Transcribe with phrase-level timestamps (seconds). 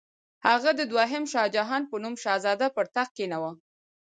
[0.47, 3.51] هغه د دوهم شاهجهان په نوم شهزاده پر تخت کښېناوه.